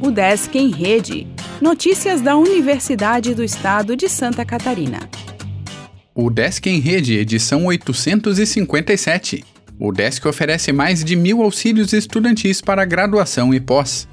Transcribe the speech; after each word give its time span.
O 0.00 0.10
Desk 0.10 0.54
em 0.54 0.70
Rede. 0.70 1.26
Notícias 1.60 2.20
da 2.20 2.36
Universidade 2.36 3.34
do 3.34 3.42
Estado 3.42 3.96
de 3.96 4.10
Santa 4.10 4.44
Catarina. 4.44 5.08
O 6.14 6.28
Desk 6.28 6.66
em 6.66 6.78
Rede, 6.78 7.14
edição 7.14 7.64
857. 7.64 9.42
O 9.78 9.90
Desk 9.90 10.26
oferece 10.28 10.70
mais 10.70 11.02
de 11.02 11.16
mil 11.16 11.42
auxílios 11.42 11.94
estudantis 11.94 12.60
para 12.60 12.84
graduação 12.84 13.54
e 13.54 13.60
pós. 13.60 14.06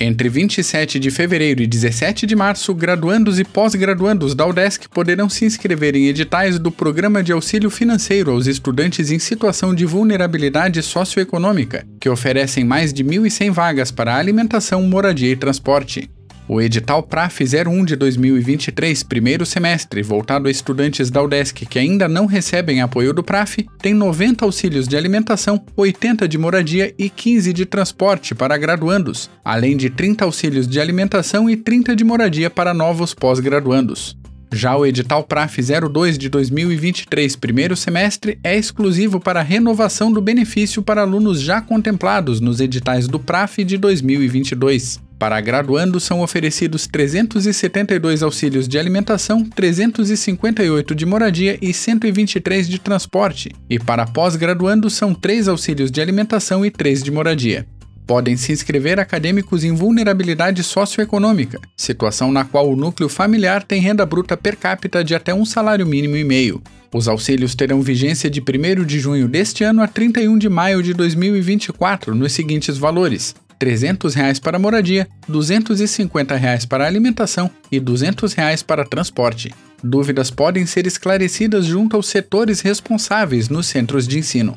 Entre 0.00 0.28
27 0.28 1.00
de 1.00 1.10
fevereiro 1.10 1.60
e 1.60 1.66
17 1.66 2.24
de 2.24 2.36
março, 2.36 2.72
graduandos 2.72 3.40
e 3.40 3.44
pós-graduandos 3.44 4.32
da 4.32 4.46
UDESC 4.46 4.88
poderão 4.88 5.28
se 5.28 5.44
inscrever 5.44 5.96
em 5.96 6.06
editais 6.06 6.56
do 6.56 6.70
Programa 6.70 7.20
de 7.20 7.32
Auxílio 7.32 7.68
Financeiro 7.68 8.30
aos 8.30 8.46
Estudantes 8.46 9.10
em 9.10 9.18
Situação 9.18 9.74
de 9.74 9.84
Vulnerabilidade 9.84 10.80
Socioeconômica, 10.82 11.84
que 12.00 12.08
oferecem 12.08 12.64
mais 12.64 12.92
de 12.92 13.02
1.100 13.02 13.50
vagas 13.50 13.90
para 13.90 14.16
alimentação, 14.16 14.82
moradia 14.82 15.32
e 15.32 15.36
transporte. 15.36 16.08
O 16.50 16.62
edital 16.62 17.02
PRAF 17.02 17.44
01 17.44 17.84
de 17.84 17.94
2023, 17.94 19.02
primeiro 19.02 19.44
semestre, 19.44 20.02
voltado 20.02 20.48
a 20.48 20.50
estudantes 20.50 21.10
da 21.10 21.22
UDESC 21.22 21.66
que 21.66 21.78
ainda 21.78 22.08
não 22.08 22.24
recebem 22.24 22.80
apoio 22.80 23.12
do 23.12 23.22
PRAF, 23.22 23.68
tem 23.82 23.92
90 23.92 24.46
auxílios 24.46 24.88
de 24.88 24.96
alimentação, 24.96 25.62
80 25.76 26.26
de 26.26 26.38
moradia 26.38 26.94
e 26.98 27.10
15 27.10 27.52
de 27.52 27.66
transporte 27.66 28.34
para 28.34 28.56
graduandos, 28.56 29.28
além 29.44 29.76
de 29.76 29.90
30 29.90 30.24
auxílios 30.24 30.66
de 30.66 30.80
alimentação 30.80 31.50
e 31.50 31.54
30 31.54 31.94
de 31.94 32.02
moradia 32.02 32.48
para 32.48 32.72
novos 32.72 33.12
pós-graduandos. 33.12 34.16
Já 34.50 34.74
o 34.74 34.86
edital 34.86 35.24
PRAF 35.24 35.60
02 35.60 36.16
de 36.16 36.30
2023, 36.30 37.36
primeiro 37.36 37.76
semestre, 37.76 38.38
é 38.42 38.56
exclusivo 38.56 39.20
para 39.20 39.42
renovação 39.42 40.10
do 40.10 40.22
benefício 40.22 40.80
para 40.80 41.02
alunos 41.02 41.42
já 41.42 41.60
contemplados 41.60 42.40
nos 42.40 42.58
editais 42.58 43.06
do 43.06 43.20
PRAF 43.20 43.62
de 43.62 43.76
2022. 43.76 45.07
Para 45.18 45.40
graduandos 45.40 46.04
são 46.04 46.20
oferecidos 46.20 46.86
372 46.86 48.22
auxílios 48.22 48.68
de 48.68 48.78
alimentação, 48.78 49.44
358 49.44 50.94
de 50.94 51.04
moradia 51.04 51.58
e 51.60 51.74
123 51.74 52.68
de 52.68 52.78
transporte, 52.78 53.50
e 53.68 53.80
para 53.80 54.06
pós-graduandos 54.06 54.94
são 54.94 55.12
3 55.12 55.48
auxílios 55.48 55.90
de 55.90 56.00
alimentação 56.00 56.64
e 56.64 56.70
3 56.70 57.02
de 57.02 57.10
moradia. 57.10 57.66
Podem 58.06 58.36
se 58.36 58.52
inscrever 58.52 59.00
acadêmicos 59.00 59.64
em 59.64 59.74
vulnerabilidade 59.74 60.62
socioeconômica, 60.62 61.58
situação 61.76 62.30
na 62.30 62.44
qual 62.44 62.70
o 62.70 62.76
núcleo 62.76 63.08
familiar 63.08 63.64
tem 63.64 63.80
renda 63.80 64.06
bruta 64.06 64.36
per 64.36 64.56
capita 64.56 65.02
de 65.02 65.16
até 65.16 65.34
um 65.34 65.44
salário 65.44 65.84
mínimo 65.84 66.16
e 66.16 66.22
meio. 66.22 66.62
Os 66.94 67.08
auxílios 67.08 67.56
terão 67.56 67.82
vigência 67.82 68.30
de 68.30 68.40
1 68.40 68.84
de 68.84 69.00
junho 69.00 69.26
deste 69.28 69.64
ano 69.64 69.82
a 69.82 69.88
31 69.88 70.38
de 70.38 70.48
maio 70.48 70.80
de 70.80 70.94
2024, 70.94 72.14
nos 72.14 72.32
seguintes 72.32 72.78
valores: 72.78 73.34
300 73.58 74.14
reais 74.14 74.38
para 74.38 74.58
moradia, 74.58 75.08
250 75.28 76.36
reais 76.36 76.64
para 76.64 76.86
alimentação 76.86 77.50
e 77.70 77.80
200 77.80 78.32
reais 78.32 78.62
para 78.62 78.84
transporte. 78.84 79.52
Dúvidas 79.82 80.30
podem 80.30 80.66
ser 80.66 80.86
esclarecidas 80.86 81.64
junto 81.64 81.96
aos 81.96 82.08
setores 82.08 82.60
responsáveis 82.60 83.48
nos 83.48 83.66
centros 83.66 84.06
de 84.06 84.18
ensino. 84.18 84.56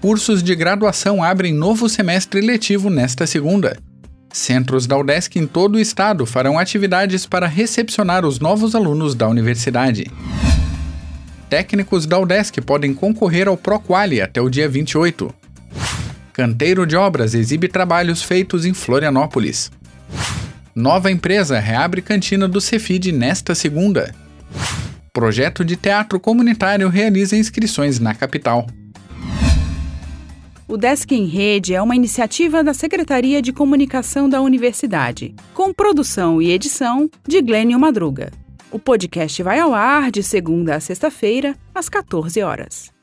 Cursos 0.00 0.42
de 0.42 0.54
graduação 0.54 1.22
abrem 1.22 1.52
novo 1.52 1.88
semestre 1.88 2.40
letivo 2.40 2.90
nesta 2.90 3.26
segunda. 3.26 3.76
Centros 4.32 4.86
da 4.86 4.96
UDESC 4.98 5.38
em 5.38 5.46
todo 5.46 5.76
o 5.76 5.80
estado 5.80 6.26
farão 6.26 6.58
atividades 6.58 7.26
para 7.26 7.46
recepcionar 7.46 8.26
os 8.26 8.38
novos 8.38 8.74
alunos 8.74 9.14
da 9.14 9.26
universidade. 9.26 10.10
Técnicos 11.48 12.06
da 12.06 12.18
UDESC 12.18 12.60
podem 12.60 12.92
concorrer 12.92 13.48
ao 13.48 13.56
ProQuali 13.56 14.20
até 14.20 14.40
o 14.40 14.50
dia 14.50 14.68
28. 14.68 15.32
Canteiro 16.36 16.86
de 16.86 16.94
Obras 16.94 17.32
exibe 17.32 17.66
trabalhos 17.66 18.22
feitos 18.22 18.66
em 18.66 18.74
Florianópolis. 18.74 19.72
Nova 20.74 21.10
empresa 21.10 21.58
reabre 21.58 22.02
cantina 22.02 22.46
do 22.46 22.60
Cefid 22.60 23.10
nesta 23.10 23.54
segunda. 23.54 24.14
Projeto 25.14 25.64
de 25.64 25.76
teatro 25.76 26.20
comunitário 26.20 26.90
realiza 26.90 27.38
inscrições 27.38 27.98
na 27.98 28.14
capital. 28.14 28.66
O 30.68 30.76
Desk 30.76 31.10
em 31.10 31.24
Rede 31.24 31.74
é 31.74 31.80
uma 31.80 31.96
iniciativa 31.96 32.62
da 32.62 32.74
Secretaria 32.74 33.40
de 33.40 33.50
Comunicação 33.50 34.28
da 34.28 34.42
Universidade, 34.42 35.34
com 35.54 35.72
produção 35.72 36.42
e 36.42 36.50
edição 36.50 37.08
de 37.26 37.40
Glênio 37.40 37.80
Madruga. 37.80 38.30
O 38.70 38.78
podcast 38.78 39.42
vai 39.42 39.58
ao 39.58 39.72
ar 39.72 40.10
de 40.10 40.22
segunda 40.22 40.76
a 40.76 40.80
sexta-feira, 40.80 41.56
às 41.74 41.88
14 41.88 42.42
horas. 42.42 42.94